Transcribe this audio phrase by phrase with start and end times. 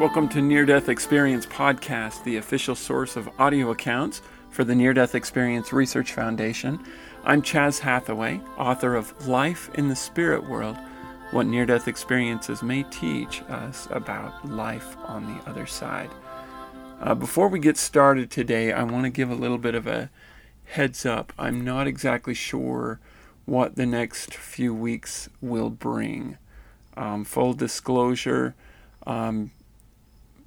[0.00, 4.94] Welcome to Near Death Experience Podcast, the official source of audio accounts for the Near
[4.94, 6.82] Death Experience Research Foundation.
[7.22, 10.78] I'm Chaz Hathaway, author of Life in the Spirit World
[11.32, 16.08] What Near Death Experiences May Teach Us About Life on the Other Side.
[16.98, 20.08] Uh, before we get started today, I want to give a little bit of a
[20.64, 21.30] heads up.
[21.38, 23.00] I'm not exactly sure
[23.44, 26.38] what the next few weeks will bring.
[26.96, 28.54] Um, full disclosure,
[29.06, 29.50] um,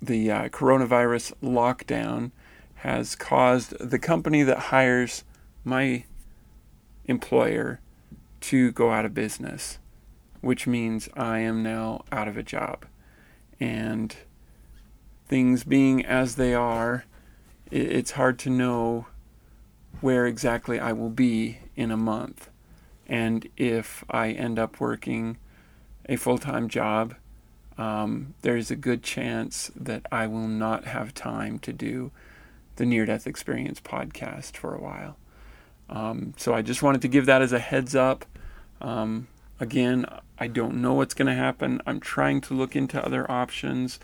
[0.06, 2.32] the uh, coronavirus lockdown
[2.76, 5.24] has caused the company that hires
[5.64, 6.04] my
[7.06, 7.80] employer
[8.42, 9.80] to go out of business,
[10.42, 12.86] which means I am now out of a job.
[13.60, 14.14] And
[15.30, 17.06] things being as they are,
[17.72, 19.08] it's hard to know
[20.02, 22.50] where exactly I will be in a month.
[23.08, 25.38] And if I end up working
[26.10, 27.16] a full time job,
[27.78, 32.12] um, there's a good chance that I will not have time to do
[32.76, 35.18] the Near Death Experience podcast for a while.
[35.90, 38.26] Um, so I just wanted to give that as a heads up.
[38.82, 39.28] Um,
[39.60, 40.06] again,
[40.40, 41.82] I don't know what's going to happen.
[41.86, 44.00] I'm trying to look into other options,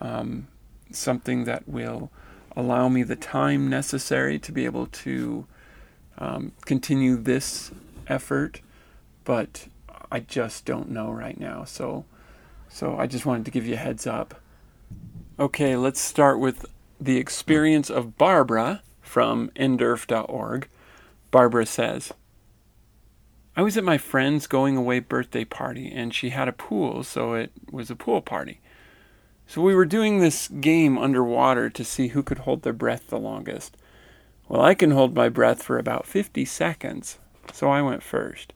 [0.00, 0.48] um,
[0.90, 2.10] something that will
[2.56, 5.46] allow me the time necessary to be able to
[6.18, 7.72] um, continue this
[8.06, 8.60] effort,
[9.24, 9.66] but
[10.10, 11.64] I just don't know right now.
[11.64, 12.04] So
[12.74, 14.34] so I just wanted to give you a heads up.
[15.38, 16.66] Okay, let's start with
[17.00, 20.68] the experience of Barbara from nderf.org.
[21.30, 22.12] Barbara says,
[23.56, 27.34] I was at my friend's going away birthday party and she had a pool, so
[27.34, 28.60] it was a pool party.
[29.46, 33.20] So we were doing this game underwater to see who could hold their breath the
[33.20, 33.76] longest.
[34.48, 37.20] Well, I can hold my breath for about 50 seconds,
[37.52, 38.52] so I went first.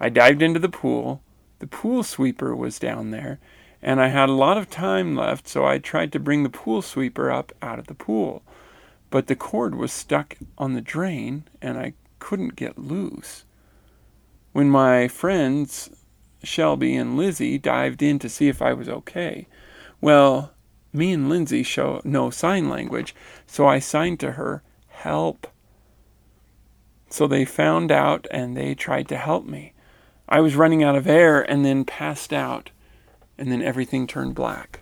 [0.00, 1.20] I dived into the pool,
[1.58, 3.38] the pool sweeper was down there,
[3.82, 6.82] and I had a lot of time left, so I tried to bring the pool
[6.82, 8.42] sweeper up out of the pool.
[9.10, 13.44] But the cord was stuck on the drain, and I couldn't get loose.
[14.52, 15.90] When my friends,
[16.42, 19.46] Shelby and Lizzie, dived in to see if I was okay,
[20.00, 20.52] well,
[20.92, 23.14] me and Lindsay show no sign language,
[23.46, 25.46] so I signed to her, Help.
[27.10, 29.73] So they found out and they tried to help me.
[30.34, 32.70] I was running out of air and then passed out,
[33.38, 34.80] and then everything turned black.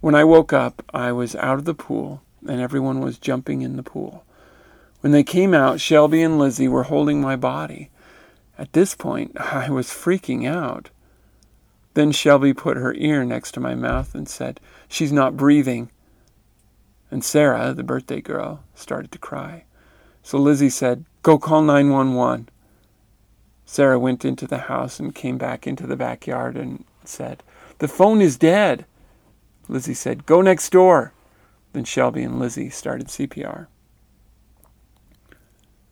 [0.00, 3.76] When I woke up, I was out of the pool, and everyone was jumping in
[3.76, 4.24] the pool.
[5.02, 7.90] When they came out, Shelby and Lizzie were holding my body.
[8.56, 10.88] At this point, I was freaking out.
[11.92, 14.58] Then Shelby put her ear next to my mouth and said,
[14.88, 15.90] She's not breathing.
[17.10, 19.64] And Sarah, the birthday girl, started to cry.
[20.22, 22.48] So Lizzie said, Go call 911.
[23.74, 27.42] Sarah went into the house and came back into the backyard and said,
[27.80, 28.86] The phone is dead.
[29.66, 31.12] Lizzie said, Go next door.
[31.72, 33.66] Then Shelby and Lizzie started CPR.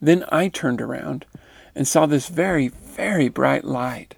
[0.00, 1.26] Then I turned around
[1.74, 4.14] and saw this very, very bright light.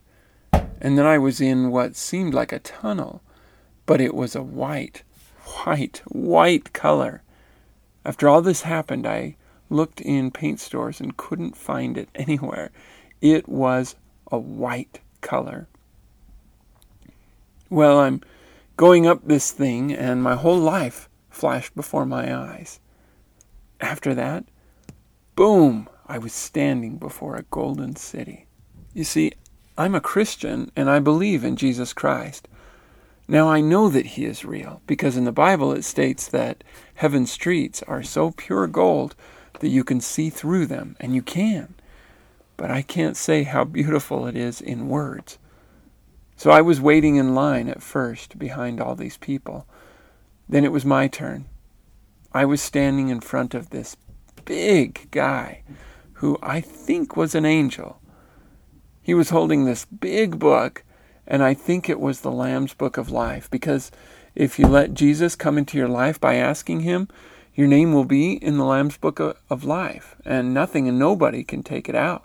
[0.52, 3.22] And then I was in what seemed like a tunnel,
[3.86, 5.04] but it was a white,
[5.64, 7.22] white, white color.
[8.04, 9.36] After all this happened, I
[9.70, 12.70] looked in paint stores and couldn't find it anywhere.
[13.24, 13.96] It was
[14.30, 15.66] a white color.
[17.70, 18.20] Well, I'm
[18.76, 22.80] going up this thing, and my whole life flashed before my eyes.
[23.80, 24.44] After that,
[25.36, 28.44] boom, I was standing before a golden city.
[28.92, 29.32] You see,
[29.78, 32.46] I'm a Christian and I believe in Jesus Christ.
[33.26, 36.62] Now I know that He is real because in the Bible it states that
[36.96, 39.16] heaven's streets are so pure gold
[39.60, 41.74] that you can see through them, and you can
[42.56, 45.38] but I can't say how beautiful it is in words.
[46.36, 49.66] So I was waiting in line at first behind all these people.
[50.48, 51.46] Then it was my turn.
[52.32, 53.96] I was standing in front of this
[54.44, 55.62] big guy
[56.14, 58.00] who I think was an angel.
[59.02, 60.82] He was holding this big book,
[61.26, 63.90] and I think it was the Lamb's Book of Life, because
[64.34, 67.08] if you let Jesus come into your life by asking Him,
[67.54, 71.62] your name will be in the Lamb's Book of Life, and nothing and nobody can
[71.62, 72.24] take it out.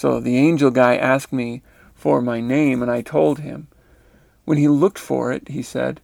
[0.00, 1.60] So the angel guy asked me
[1.92, 3.68] for my name, and I told him.
[4.46, 6.00] When he looked for it, he said,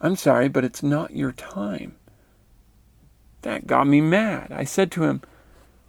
[0.00, 1.96] I'm sorry, but it's not your time.
[3.42, 4.50] That got me mad.
[4.50, 5.20] I said to him,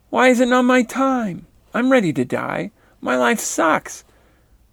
[0.09, 1.47] Why is it not my time?
[1.73, 2.71] I'm ready to die.
[2.99, 4.03] My life sucks.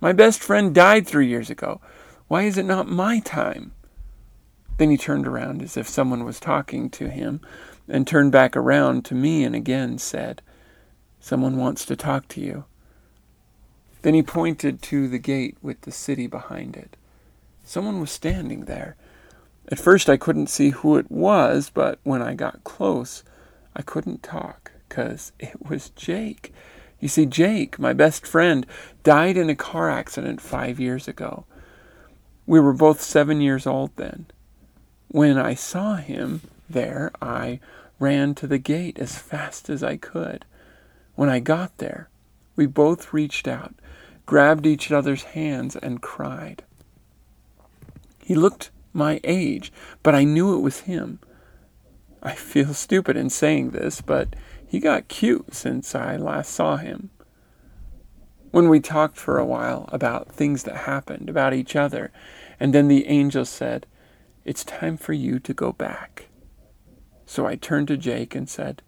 [0.00, 1.80] My best friend died three years ago.
[2.26, 3.74] Why is it not my time?
[4.78, 7.42] Then he turned around as if someone was talking to him,
[7.88, 10.42] and turned back around to me and again said,
[11.26, 12.66] Someone wants to talk to you.
[14.02, 16.96] Then he pointed to the gate with the city behind it.
[17.64, 18.94] Someone was standing there.
[19.68, 23.24] At first I couldn't see who it was, but when I got close,
[23.74, 26.54] I couldn't talk, 'cause it was Jake.
[27.00, 28.64] You see, Jake, my best friend,
[29.02, 31.44] died in a car accident five years ago.
[32.46, 34.26] We were both seven years old then.
[35.08, 37.58] When I saw him there, I
[37.98, 40.44] ran to the gate as fast as I could.
[41.16, 42.08] When I got there,
[42.54, 43.74] we both reached out,
[44.26, 46.62] grabbed each other's hands, and cried.
[48.22, 49.72] He looked my age,
[50.02, 51.20] but I knew it was him.
[52.22, 54.36] I feel stupid in saying this, but
[54.66, 57.10] he got cute since I last saw him.
[58.50, 62.10] When we talked for a while about things that happened, about each other,
[62.58, 63.86] and then the angel said,
[64.44, 66.28] It's time for you to go back.
[67.26, 68.82] So I turned to Jake and said,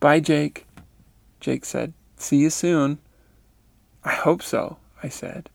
[0.00, 0.66] Bye, Jake.
[1.42, 2.98] Jake said, See you soon.
[4.04, 5.50] I hope so, I said.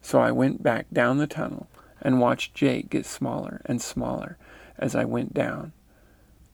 [0.00, 1.68] So I went back down the tunnel
[2.00, 4.38] and watched Jake get smaller and smaller
[4.78, 5.72] as I went down.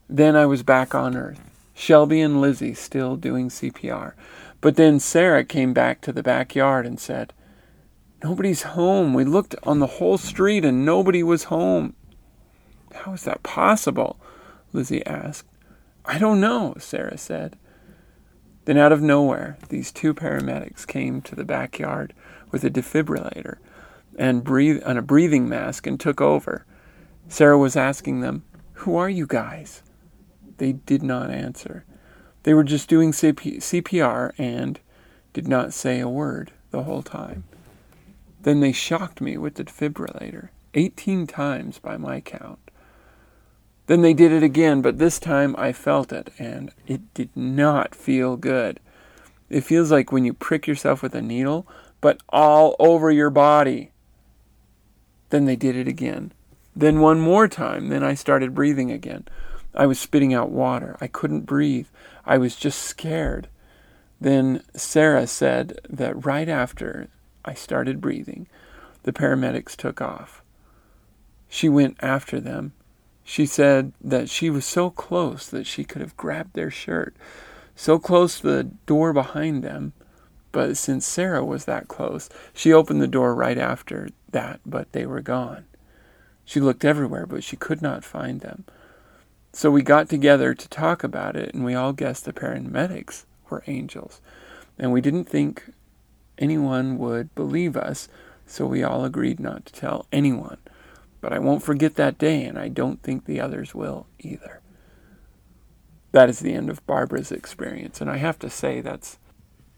[0.08, 4.14] Then I was back on Earth, Shelby and Lizzie still doing CPR.
[4.60, 7.32] But then Sarah came back to the backyard and said,
[8.25, 9.14] Nobody's home.
[9.14, 11.94] We looked on the whole street and nobody was home.
[12.92, 14.19] How is that possible?
[14.72, 15.46] Lizzie asked.
[16.04, 17.56] I don't know, Sarah said.
[18.64, 22.14] Then, out of nowhere, these two paramedics came to the backyard
[22.50, 23.58] with a defibrillator
[24.16, 26.64] and, breathe, and a breathing mask and took over.
[27.28, 28.44] Sarah was asking them,
[28.75, 29.82] Who are you guys?
[30.58, 31.84] They did not answer.
[32.44, 34.81] They were just doing CPR and
[35.32, 37.44] did not say a word the whole time.
[38.43, 42.63] Then they shocked me with the defibrillator, 18 times by my count.
[43.86, 47.94] Then they did it again, but this time I felt it, and it did not
[47.94, 48.81] feel good.
[49.50, 51.66] It feels like when you prick yourself with a needle,
[52.00, 53.90] but all over your body.
[55.31, 56.32] Then they did it again.
[56.75, 57.88] Then one more time.
[57.88, 59.26] Then I started breathing again.
[59.75, 60.96] I was spitting out water.
[61.00, 61.88] I couldn't breathe.
[62.25, 63.48] I was just scared.
[64.20, 67.08] Then Sarah said that right after
[67.44, 68.46] I started breathing,
[69.02, 70.42] the paramedics took off.
[71.48, 72.72] She went after them
[73.25, 77.17] she said that she was so close that she could have grabbed their shirt,
[77.75, 79.94] so close to the door behind them.
[80.53, 85.06] But since Sarah was that close, she opened the door right after that, but they
[85.06, 85.65] were gone.
[86.44, 88.65] She looked everywhere, but she could not find them.
[89.53, 93.65] So we got together to talk about it, and we all guessed the paramedics were
[93.67, 94.20] angels.
[94.79, 95.70] And we didn't think
[96.38, 98.08] anyone would believe us,
[98.46, 100.58] so we all agreed not to tell anyone.
[101.24, 104.60] But I won't forget that day, and I don't think the others will either.
[106.12, 109.16] That is the end of Barbara's experience, and I have to say that's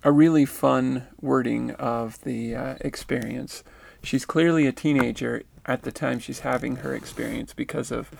[0.02, 3.62] a really fun wording of the uh, experience.
[4.02, 8.10] She's clearly a teenager at the time she's having her experience because of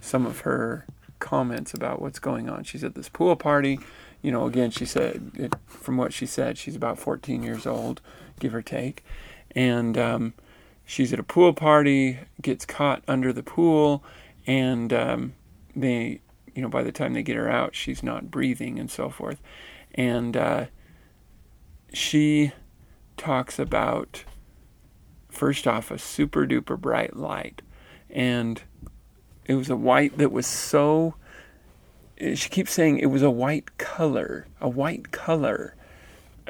[0.00, 0.86] some of her
[1.18, 2.62] comments about what's going on.
[2.62, 3.80] She's at this pool party.
[4.22, 8.00] You know, again, she said, it, from what she said, she's about 14 years old,
[8.38, 9.04] give or take.
[9.56, 10.34] And um,
[10.86, 14.02] she's at a pool party, gets caught under the pool,
[14.46, 15.34] and um,
[15.74, 16.20] they,
[16.54, 19.42] you know, by the time they get her out, she's not breathing and so forth.
[19.94, 20.66] And uh,
[21.92, 22.52] she
[23.16, 24.24] talks about,
[25.28, 27.60] first off, a super duper bright light.
[28.08, 28.62] And
[29.44, 31.16] it was a white that was so,
[32.16, 35.74] she keeps saying it was a white color, a white color.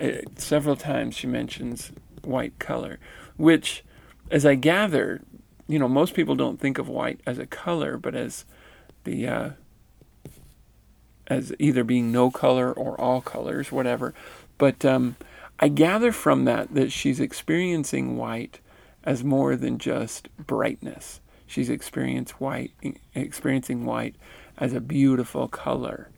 [0.00, 1.90] Uh, several times she mentions
[2.22, 2.98] white color,
[3.38, 3.82] which
[4.30, 5.20] as I gather,
[5.68, 8.44] you know, most people don't think of white as a color, but as
[9.04, 9.50] the uh,
[11.26, 14.14] as either being no color or all colors, whatever.
[14.58, 15.16] But um,
[15.58, 18.60] I gather from that that she's experiencing white
[19.04, 21.20] as more than just brightness.
[21.46, 22.72] She's white,
[23.14, 24.16] experiencing white
[24.58, 26.10] as a beautiful color,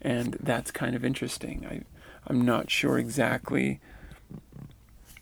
[0.00, 1.66] and that's kind of interesting.
[1.68, 1.82] I,
[2.28, 3.80] I'm not sure exactly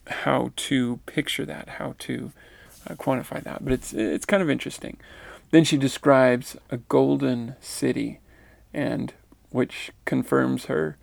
[0.07, 2.33] how to picture that, how to
[2.89, 3.65] uh, quantify that.
[3.65, 4.99] But it's it's kind of interesting.
[5.51, 8.21] Then she describes a golden city,
[8.73, 9.15] and
[9.51, 10.97] which confirms her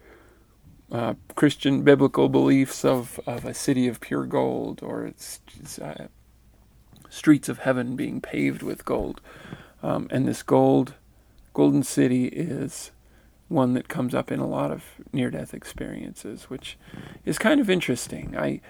[0.92, 5.40] uh, Christian biblical beliefs of, of a city of pure gold or it's,
[5.80, 6.08] uh,
[7.10, 9.22] streets of heaven being paved with gold.
[9.82, 10.96] Um, and this gold,
[11.54, 12.92] golden city is
[13.48, 16.78] one that comes up in a lot of near-death experiences, which
[17.26, 18.36] is kind of interesting.
[18.38, 18.62] I,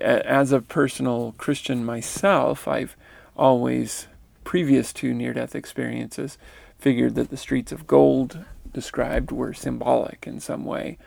[0.00, 2.96] as a personal Christian myself, I've
[3.36, 4.06] always,
[4.44, 6.38] previous to near-death experiences,
[6.78, 10.98] figured that the streets of gold described were symbolic in some way.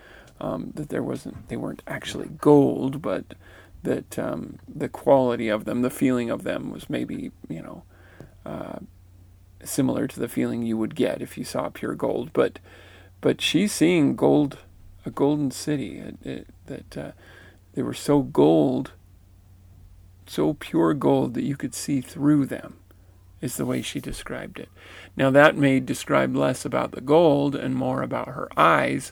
[0.42, 3.36] Um, that there wasn't, they weren't actually gold, but
[3.84, 7.84] that um, the quality of them, the feeling of them, was maybe you know
[8.46, 8.80] uh,
[9.64, 12.32] similar to the feeling you would get if you saw pure gold.
[12.34, 12.60] But
[13.22, 14.58] but she's seeing gold,
[15.06, 17.12] a golden city it, it, that uh,
[17.76, 18.94] they were so gold,
[20.26, 22.78] so pure gold that you could see through them,
[23.42, 24.70] is the way she described it.
[25.16, 29.12] Now that may describe less about the gold and more about her eyes,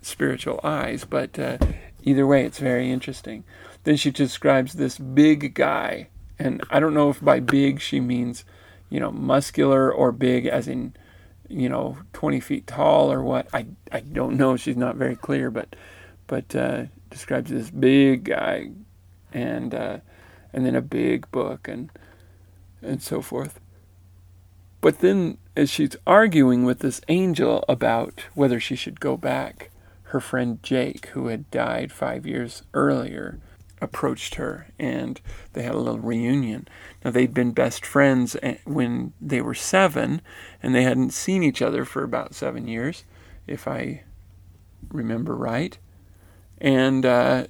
[0.00, 1.58] spiritual eyes, but uh,
[2.02, 3.44] either way, it's very interesting.
[3.84, 6.08] Then she describes this big guy,
[6.38, 8.44] and I don't know if by big she means,
[8.88, 10.94] you know, muscular or big as in
[11.48, 13.46] you know, 20 feet tall or what.
[13.52, 14.56] I, I don't know.
[14.56, 15.76] She's not very clear, but
[16.26, 18.70] but uh, describes this big guy
[19.32, 19.98] and uh,
[20.52, 21.90] and then a big book and
[22.82, 23.60] and so forth.
[24.80, 29.70] But then, as she's arguing with this angel about whether she should go back,
[30.04, 33.40] her friend Jake, who had died five years earlier,
[33.80, 35.20] approached her and
[35.52, 36.68] they had a little reunion.
[37.04, 40.22] Now, they'd been best friends eh, when they were seven,
[40.62, 43.04] and they hadn't seen each other for about seven years,
[43.46, 44.04] if I
[44.88, 45.78] remember right.
[46.58, 47.46] And uh,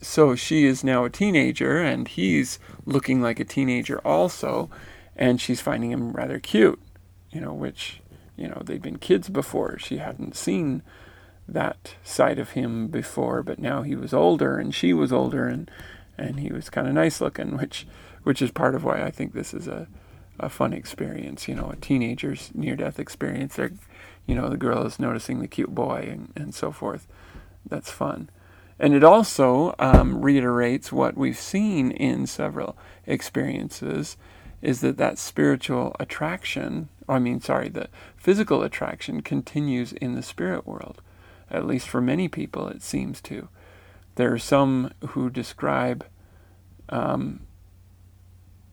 [0.00, 4.70] so she is now a teenager, and he's looking like a teenager also,
[5.14, 6.80] and she's finding him rather cute,
[7.30, 8.00] you know, which,
[8.36, 9.78] you know, they'd been kids before.
[9.78, 10.82] She hadn't seen
[11.48, 15.70] that side of him before, but now he was older and she was older and
[16.18, 17.86] and he was kind of nice looking, which
[18.22, 19.86] which is part of why I think this is a
[20.38, 21.48] a fun experience.
[21.48, 23.56] You know, a teenager's near death experience.
[23.56, 23.72] They're,
[24.26, 27.06] you know, the girl is noticing the cute boy and and so forth.
[27.68, 28.30] That's fun.
[28.78, 34.16] And it also um, reiterates what we've seen in several experiences
[34.60, 40.66] is that that spiritual attraction, I mean, sorry, the physical attraction continues in the spirit
[40.66, 41.00] world
[41.50, 43.48] at least for many people, it seems to.
[44.16, 46.06] There are some who describe
[46.88, 47.40] um,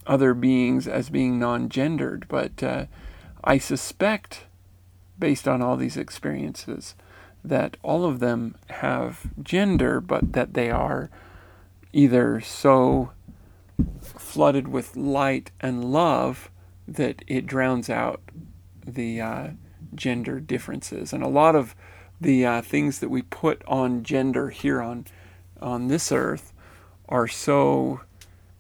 [0.08, 2.86] other beings as being non gendered, but uh,
[3.44, 4.46] I suspect,
[5.20, 6.96] based on all these experiences,
[7.44, 11.10] that all of them have gender, but that they are
[11.92, 13.12] either so
[14.02, 16.50] flooded with light and love
[16.88, 18.22] that it drowns out
[18.86, 19.48] the uh,
[19.96, 21.14] gender differences.
[21.14, 21.76] And a lot of
[22.20, 25.06] the uh, things that we put on gender here on
[25.62, 26.54] on this earth
[27.08, 28.02] are so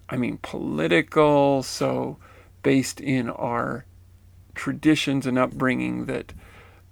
[0.09, 2.17] I mean political, so
[2.61, 3.85] based in our
[4.55, 6.33] traditions and upbringing that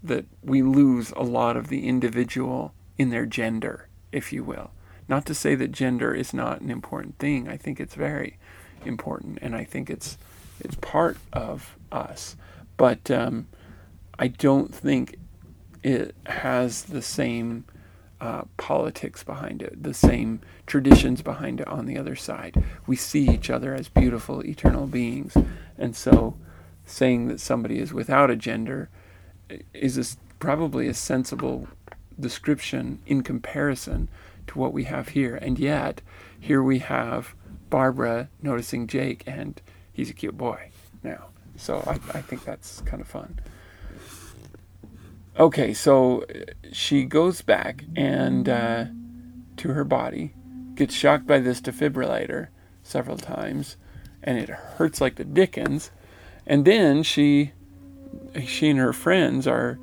[0.03, 4.72] that we lose a lot of the individual in their gender, if you will.
[5.08, 7.48] Not to say that gender is not an important thing.
[7.48, 8.38] I think it's very
[8.86, 10.17] important, and I think it's
[10.60, 12.36] it's part of us.
[12.77, 13.48] But um,
[14.17, 15.17] I don't think
[15.84, 17.65] it has the same
[18.22, 22.63] uh, politics behind it, the same traditions behind it on the other side.
[22.86, 25.36] We see each other as beautiful, eternal beings.
[25.77, 26.38] And so
[26.86, 28.89] saying that somebody is without a gender
[29.74, 31.67] is a, probably a sensible
[32.20, 34.10] description in comparison
[34.48, 35.36] to what we have here.
[35.36, 36.01] And yet,
[36.39, 37.36] here we have
[37.70, 39.62] Barbara noticing Jake, and
[39.93, 40.72] he's a cute boy
[41.03, 41.27] now.
[41.55, 43.39] So I, I think that's kind of fun.
[45.39, 46.25] Okay, so
[46.72, 48.86] she goes back and uh,
[49.58, 50.34] to her body,
[50.75, 52.50] gets shocked by this defibrillator
[52.84, 53.77] several times,
[54.22, 55.91] and it hurts like the dickens.
[56.46, 57.53] And then she,
[58.46, 59.80] she and her friends are,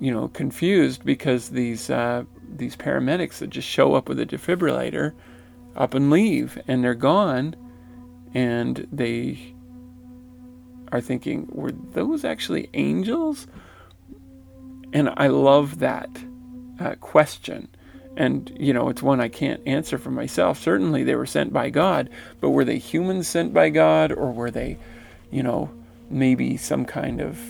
[0.00, 2.24] you know, confused because these uh,
[2.56, 5.12] these paramedics that just show up with a defibrillator,
[5.76, 7.54] up and leave, and they're gone,
[8.34, 9.54] and they
[10.92, 13.46] are thinking, were those actually angels?
[14.92, 16.08] And I love that
[16.78, 17.68] uh, question.
[18.16, 20.60] And, you know, it's one I can't answer for myself.
[20.60, 24.52] Certainly they were sent by God, but were they humans sent by God or were
[24.52, 24.78] they,
[25.32, 25.68] you know,
[26.10, 27.40] maybe some kind of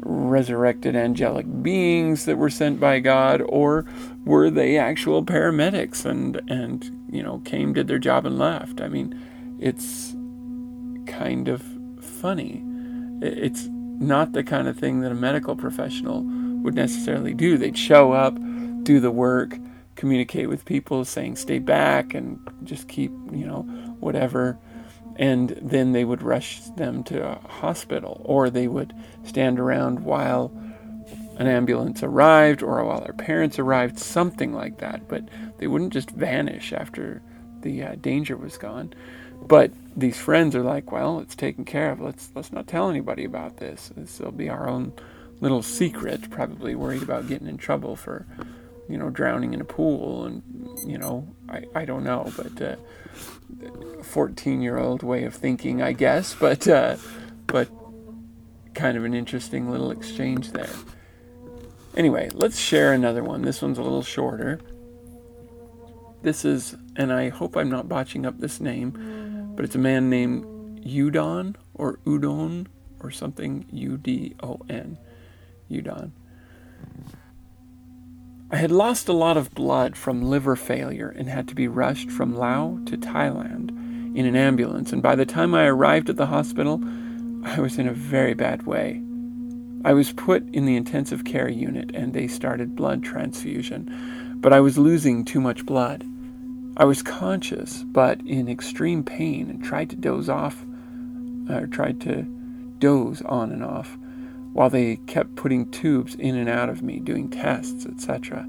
[0.00, 3.86] resurrected angelic beings that were sent by God, or
[4.24, 8.80] were they actual paramedics and and you know came, did their job, and left?
[8.80, 9.18] I mean,
[9.58, 10.14] it's
[11.06, 11.62] kind of
[12.00, 12.62] funny.
[13.22, 16.22] It's not the kind of thing that a medical professional
[16.62, 17.56] would necessarily do.
[17.56, 18.36] They'd show up,
[18.82, 19.56] do the work,
[19.94, 23.62] communicate with people, saying stay back and just keep you know
[24.00, 24.58] whatever
[25.18, 28.94] and then they would rush them to a hospital, or they would
[29.24, 30.52] stand around while
[31.38, 35.08] an ambulance arrived or while their parents arrived, something like that.
[35.08, 35.24] But
[35.58, 37.22] they wouldn't just vanish after
[37.60, 38.92] the uh, danger was gone.
[39.42, 42.00] But these friends are like, well, it's taken care of.
[42.00, 43.92] Let's let's not tell anybody about this.
[43.96, 44.92] This will be our own
[45.40, 46.30] little secret.
[46.30, 48.26] Probably worried about getting in trouble for,
[48.88, 50.42] you know, drowning in a pool, and
[50.86, 52.60] you know, I I don't know, but.
[52.60, 52.76] Uh,
[54.02, 56.96] 14 year old way of thinking, I guess, but uh,
[57.46, 57.68] but
[58.74, 60.68] kind of an interesting little exchange there.
[61.96, 63.42] Anyway, let's share another one.
[63.42, 64.60] This one's a little shorter.
[66.22, 70.10] This is, and I hope I'm not botching up this name, but it's a man
[70.10, 72.66] named Udon or Udon
[73.00, 74.98] or something U D O N.
[75.70, 76.10] Udon.
[78.48, 82.12] I had lost a lot of blood from liver failure and had to be rushed
[82.12, 83.70] from Laos to Thailand
[84.16, 86.80] in an ambulance, and by the time I arrived at the hospital,
[87.44, 89.02] I was in a very bad way.
[89.84, 94.60] I was put in the intensive care unit and they started blood transfusion, but I
[94.60, 96.04] was losing too much blood.
[96.76, 100.64] I was conscious, but in extreme pain and tried to doze off,
[101.50, 102.22] or tried to
[102.78, 103.98] doze on and off
[104.56, 108.48] while they kept putting tubes in and out of me, doing tests, etc.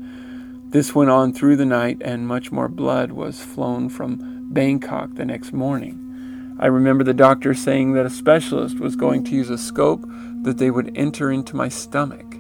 [0.69, 5.25] This went on through the night, and much more blood was flown from Bangkok the
[5.25, 6.55] next morning.
[6.59, 10.05] I remember the doctor saying that a specialist was going to use a scope
[10.43, 12.37] that they would enter into my stomach.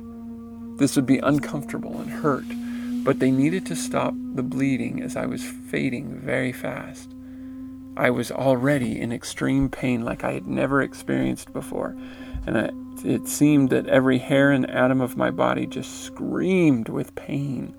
[0.77, 2.45] This would be uncomfortable and hurt,
[3.03, 7.13] but they needed to stop the bleeding as I was fading very fast.
[7.97, 11.97] I was already in extreme pain like I had never experienced before,
[12.47, 12.71] and I,
[13.03, 17.75] it seemed that every hair and atom of my body just screamed with pain.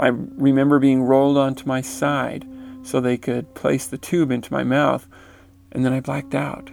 [0.00, 2.48] I remember being rolled onto my side
[2.82, 5.06] so they could place the tube into my mouth,
[5.70, 6.70] and then I blacked out.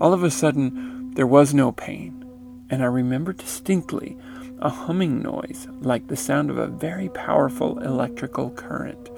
[0.00, 2.24] All of a sudden, there was no pain,
[2.68, 4.18] and I remember distinctly
[4.60, 9.10] a humming noise like the sound of a very powerful electrical current.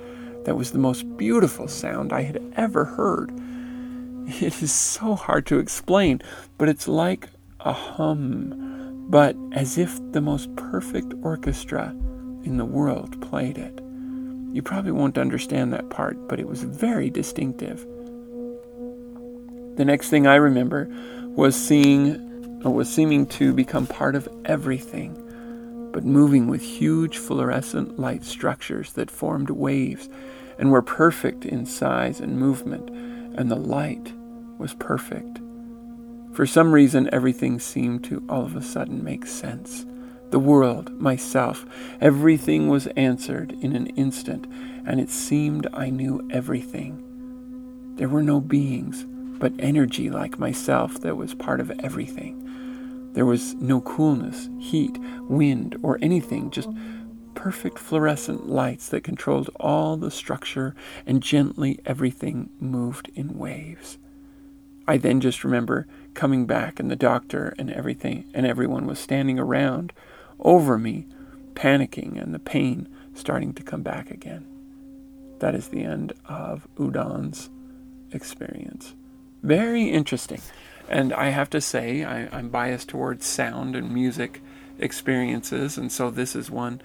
[0.45, 3.33] That was the most beautiful sound I had ever heard.
[4.43, 6.21] It is so hard to explain,
[6.59, 7.29] but it's like
[7.61, 11.95] a hum, but as if the most perfect orchestra
[12.43, 13.81] in the world played it.
[14.53, 17.87] You probably won't understand that part, but it was very distinctive.
[19.77, 20.89] The next thing I remember
[21.37, 25.13] was seeing uh, was seeming to become part of everything,
[25.93, 30.09] but moving with huge fluorescent light structures that formed waves
[30.59, 32.91] and were perfect in size and movement,
[33.37, 34.13] and the light
[34.59, 35.41] was perfect.
[36.33, 39.87] For some reason, everything seemed to all of a sudden make sense.
[40.31, 41.65] The world, myself,
[42.01, 44.47] everything was answered in an instant,
[44.85, 47.95] and it seemed I knew everything.
[47.97, 49.07] There were no beings,
[49.39, 52.43] but energy like myself that was part of everything.
[53.15, 56.69] There was no coolness, heat, wind, or anything, just
[57.37, 60.75] perfect fluorescent lights that controlled all the structure,
[61.07, 63.99] and gently everything moved in waves.
[64.89, 69.39] I then just remember coming back and the doctor and everything and everyone was standing
[69.39, 69.93] around
[70.41, 71.07] over me,
[71.55, 74.47] panicking and the pain starting to come back again.
[75.39, 77.51] That is the end of Udon's
[78.13, 78.95] experience.
[79.43, 80.41] Very interesting.
[80.89, 84.41] And I have to say, I, am biased towards sound and music
[84.79, 86.81] experiences, and so this is one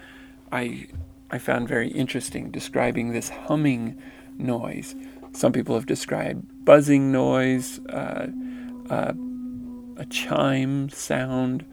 [0.52, 0.86] I
[1.30, 4.00] I found very interesting, describing this humming
[4.36, 4.94] noise.
[5.32, 8.26] Some people have described buzzing noise, uh,
[8.90, 9.14] uh,
[9.96, 11.64] a chime sound,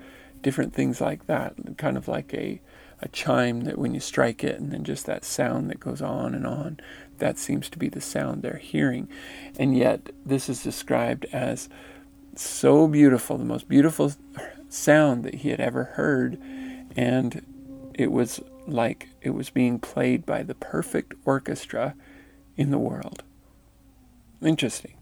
[0.41, 1.55] different things like that.
[1.77, 2.61] Kind of like a,
[3.01, 6.33] a chime that when you strike it, and then just that sound that goes on
[6.33, 6.79] and on.
[7.17, 9.09] That seems to be the sound they're hearing.
[9.57, 11.67] And yet, this is described as
[12.35, 14.13] so beautiful, the most beautiful
[14.69, 16.39] sound that he had ever heard.
[16.95, 17.45] And
[17.93, 18.39] it was
[18.71, 21.95] like it was being played by the perfect orchestra
[22.55, 23.23] in the world.
[24.41, 24.95] Interesting.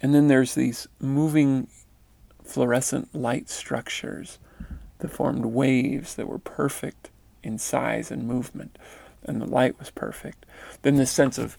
[0.00, 1.68] And then there's these moving
[2.44, 4.38] fluorescent light structures
[4.98, 7.10] that formed waves that were perfect
[7.42, 8.78] in size and movement,
[9.24, 10.46] and the light was perfect.
[10.82, 11.56] Then the sense of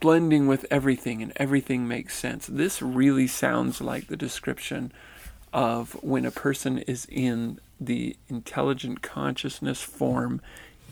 [0.00, 2.46] blending with everything and everything makes sense.
[2.46, 4.92] This really sounds like the description
[5.52, 10.40] of when a person is in the intelligent consciousness form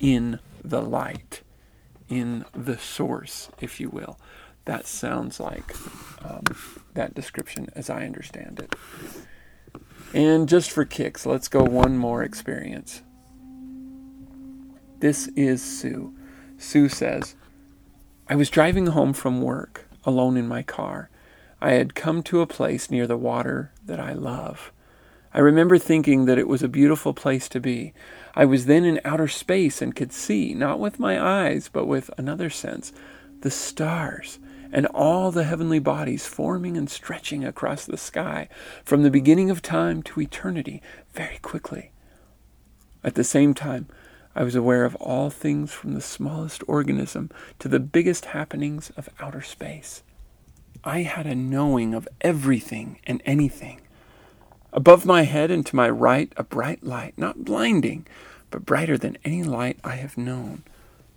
[0.01, 1.43] in the light,
[2.09, 4.19] in the source, if you will.
[4.65, 5.75] That sounds like
[6.25, 6.45] um,
[6.95, 8.75] that description as I understand it.
[10.15, 13.03] And just for kicks, let's go one more experience.
[15.01, 16.15] This is Sue.
[16.57, 17.35] Sue says,
[18.29, 21.09] I was driving home from work alone in my car.
[21.61, 24.73] I had come to a place near the water that I love.
[25.33, 27.93] I remember thinking that it was a beautiful place to be.
[28.35, 32.11] I was then in outer space and could see, not with my eyes, but with
[32.17, 32.93] another sense,
[33.41, 34.39] the stars
[34.73, 38.49] and all the heavenly bodies forming and stretching across the sky
[38.85, 41.91] from the beginning of time to eternity very quickly.
[43.03, 43.87] At the same time,
[44.35, 49.09] I was aware of all things from the smallest organism to the biggest happenings of
[49.21, 50.03] outer space.
[50.85, 53.81] I had a knowing of everything and anything.
[54.79, 58.07] Above my head and to my right, a bright light, not blinding,
[58.49, 60.63] but brighter than any light I have known,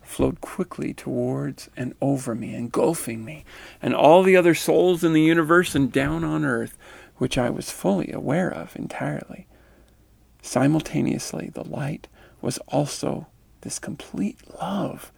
[0.02, 3.45] flowed quickly towards and over me, engulfing me,
[3.80, 6.76] and all the other souls in the universe and down on earth,
[7.17, 9.45] which I was fully aware of entirely.
[10.41, 12.08] Simultaneously, the light
[12.41, 13.28] was also
[13.62, 15.12] this complete love.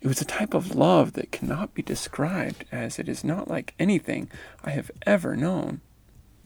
[0.00, 3.74] It was a type of love that cannot be described, as it is not like
[3.76, 4.30] anything
[4.62, 5.80] I have ever known.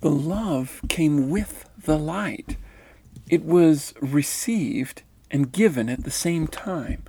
[0.00, 2.56] The love came with the light.
[3.28, 7.02] It was received and given at the same time.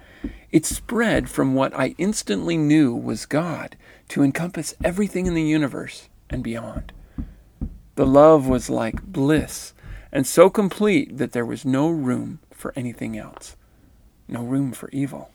[0.52, 3.78] It spread from what I instantly knew was God
[4.10, 6.92] to encompass everything in the universe and beyond.
[7.96, 9.74] The love was like bliss
[10.12, 13.56] and so complete that there was no room for anything else,
[14.28, 15.32] no room for evil.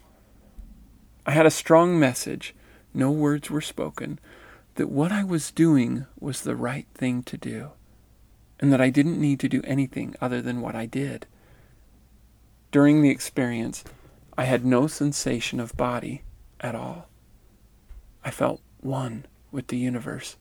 [1.24, 2.54] I had a strong message,
[2.92, 4.18] no words were spoken,
[4.76, 7.70] that what I was doing was the right thing to do,
[8.60, 11.26] and that I didn't need to do anything other than what I did.
[12.70, 13.84] During the experience,
[14.38, 16.22] I had no sensation of body
[16.60, 17.08] at all.
[18.24, 20.36] I felt one with the universe.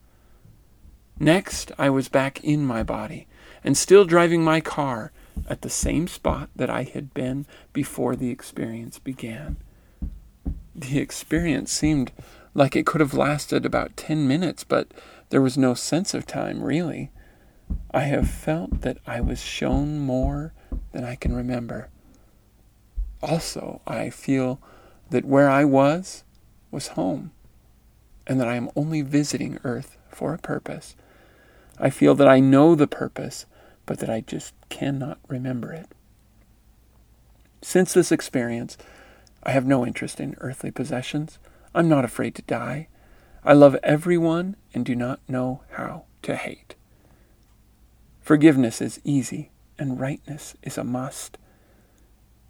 [1.19, 3.27] Next, I was back in my body
[3.63, 5.11] and still driving my car
[5.49, 9.57] at the same spot that I had been before the experience began.
[10.75, 12.11] The experience seemed
[12.55, 14.87] like it could have lasted about 10 minutes, but
[15.29, 17.11] there was no sense of time, really.
[17.91, 20.53] I have felt that I was shown more
[20.93, 21.89] than I can remember.
[23.21, 24.59] Also, I feel
[25.09, 26.23] that where I was
[26.71, 27.31] was home,
[28.25, 30.95] and that I am only visiting Earth for a purpose.
[31.77, 33.45] I feel that I know the purpose,
[33.85, 35.87] but that I just cannot remember it.
[37.61, 38.77] Since this experience,
[39.43, 41.37] I have no interest in earthly possessions.
[41.75, 42.87] I'm not afraid to die.
[43.43, 46.73] I love everyone and do not know how to hate.
[48.21, 51.37] Forgiveness is easy, and rightness is a must.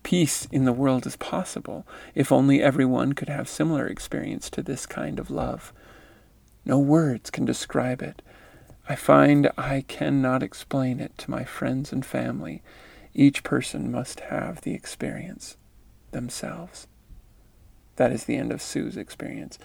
[0.03, 4.85] Peace in the world is possible if only everyone could have similar experience to this
[4.85, 5.73] kind of love.
[6.63, 8.21] No words can describe it.
[8.87, 12.61] I find I cannot explain it to my friends and family.
[13.15, 15.57] Each person must have the experience
[16.11, 16.85] themselves.
[17.95, 19.57] That is the end of Sue's experience.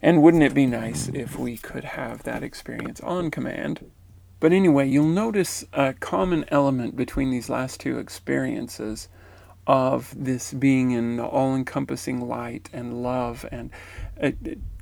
[0.00, 3.90] And wouldn't it be nice if we could have that experience on command?
[4.40, 9.08] But anyway, you'll notice a common element between these last two experiences
[9.66, 13.70] of this being in the all encompassing light and love and
[14.20, 14.32] uh,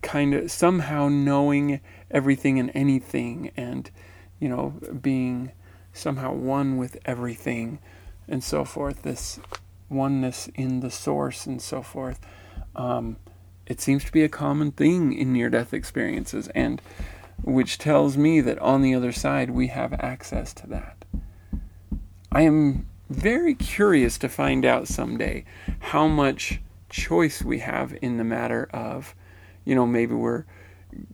[0.01, 3.91] kind of somehow knowing everything and anything and,
[4.39, 5.53] you know, being
[5.93, 7.79] somehow one with everything
[8.27, 9.03] and so forth.
[9.03, 9.39] This
[9.91, 12.21] oneness in the source and so forth.
[12.81, 13.17] Um,
[13.67, 16.81] it seems to be a common thing in near death experiences, and
[17.43, 21.05] which tells me that on the other side we have access to that.
[22.33, 25.45] I am very curious to find out someday
[25.81, 29.15] how much choice we have in the matter of,
[29.65, 30.45] you know, maybe we're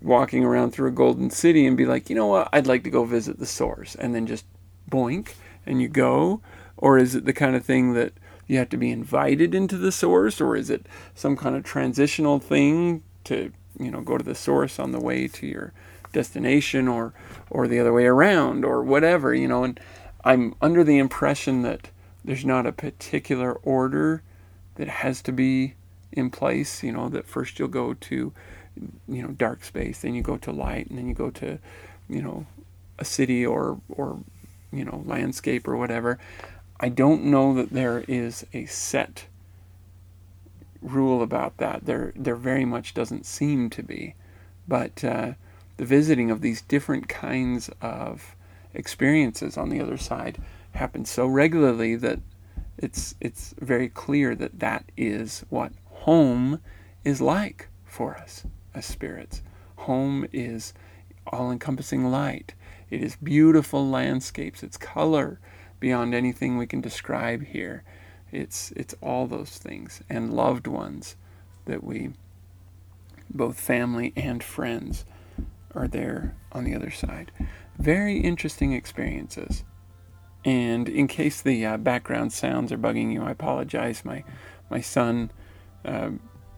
[0.00, 2.90] walking around through a golden city and be like, you know what, I'd like to
[2.90, 4.44] go visit the source, and then just
[4.88, 5.34] boink
[5.66, 6.40] and you go?
[6.76, 8.12] Or is it the kind of thing that
[8.46, 12.38] you have to be invited into the source, or is it some kind of transitional
[12.38, 15.72] thing to you know go to the source on the way to your
[16.12, 17.12] destination, or
[17.50, 19.64] or the other way around, or whatever you know?
[19.64, 19.80] And
[20.24, 21.90] I'm under the impression that
[22.24, 24.22] there's not a particular order
[24.76, 25.74] that has to be
[26.12, 26.82] in place.
[26.82, 28.32] You know that first you'll go to
[29.08, 31.58] you know dark space, then you go to light, and then you go to
[32.08, 32.46] you know
[32.98, 34.20] a city or or
[34.72, 36.18] you know landscape or whatever.
[36.78, 39.26] I don't know that there is a set
[40.82, 41.86] rule about that.
[41.86, 44.14] There, there very much doesn't seem to be.
[44.68, 45.32] But uh,
[45.76, 48.36] the visiting of these different kinds of
[48.74, 50.38] experiences on the other side
[50.72, 52.20] happen so regularly that
[52.78, 56.60] it's it's very clear that that is what home
[57.04, 59.42] is like for us as spirits.
[59.76, 60.74] Home is
[61.26, 62.54] all encompassing light.
[62.90, 64.62] It is beautiful landscapes.
[64.62, 65.40] It's color
[65.80, 67.84] beyond anything we can describe here.
[68.32, 71.16] It's it's all those things and loved ones
[71.66, 72.10] that we
[73.30, 75.04] both family and friends
[75.74, 77.30] are there on the other side.
[77.78, 79.64] Very interesting experiences.
[80.44, 84.04] And in case the uh, background sounds are bugging you, I apologize.
[84.04, 84.24] My
[84.70, 85.30] my son
[85.84, 86.10] uh,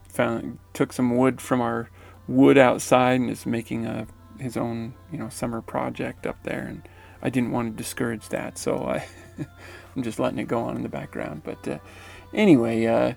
[0.09, 1.91] found took some wood from our
[2.27, 4.07] wood outside and is making a
[4.39, 6.83] his own you know summer project up there, and
[7.23, 9.07] I didn't want to discourage that, so I
[9.97, 11.43] I'm just letting it go on in the background.
[11.45, 11.79] But uh,
[12.33, 13.15] anyway, uh,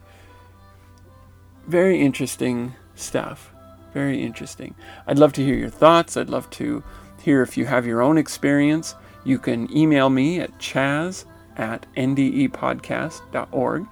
[1.67, 3.51] very interesting stuff.
[3.93, 4.75] Very interesting.
[5.05, 6.15] I'd love to hear your thoughts.
[6.15, 6.83] I'd love to
[7.21, 8.95] hear if you have your own experience.
[9.23, 11.25] You can email me at chaz
[11.57, 13.85] at ndepodcast.org.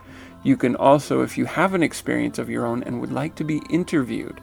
[0.43, 3.43] You can also, if you have an experience of your own and would like to
[3.43, 4.39] be interviewed,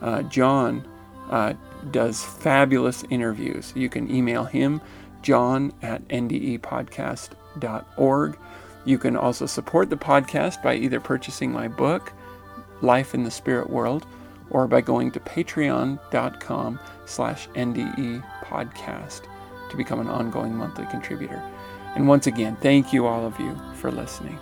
[0.00, 0.88] uh, John
[1.30, 1.52] uh,
[1.90, 3.72] does fabulous interviews.
[3.76, 4.80] You can email him,
[5.24, 8.38] john at ndepodcast.org.
[8.84, 12.12] You can also support the podcast by either purchasing my book,
[12.82, 14.06] Life in the Spirit World,
[14.50, 19.22] or by going to patreon.com slash NDE podcast
[19.70, 21.42] to become an ongoing monthly contributor.
[21.96, 24.38] And once again, thank you all of you for listening.